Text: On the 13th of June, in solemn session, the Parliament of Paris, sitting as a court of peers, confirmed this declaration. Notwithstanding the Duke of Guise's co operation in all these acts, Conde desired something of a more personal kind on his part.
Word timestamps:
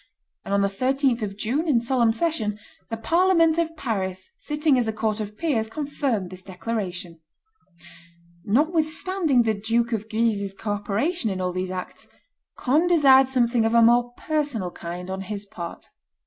On 0.45 0.61
the 0.63 0.67
13th 0.67 1.21
of 1.21 1.37
June, 1.37 1.67
in 1.67 1.79
solemn 1.79 2.11
session, 2.11 2.57
the 2.89 2.97
Parliament 2.97 3.59
of 3.59 3.77
Paris, 3.77 4.31
sitting 4.35 4.75
as 4.79 4.87
a 4.87 4.93
court 4.93 5.19
of 5.19 5.37
peers, 5.37 5.69
confirmed 5.69 6.31
this 6.31 6.41
declaration. 6.41 7.19
Notwithstanding 8.43 9.43
the 9.43 9.53
Duke 9.53 9.91
of 9.91 10.09
Guise's 10.09 10.55
co 10.55 10.71
operation 10.71 11.29
in 11.29 11.39
all 11.39 11.53
these 11.53 11.69
acts, 11.69 12.07
Conde 12.57 12.89
desired 12.89 13.27
something 13.27 13.63
of 13.63 13.75
a 13.75 13.81
more 13.83 14.11
personal 14.17 14.71
kind 14.71 15.11
on 15.11 15.21
his 15.21 15.45
part. 15.45 15.85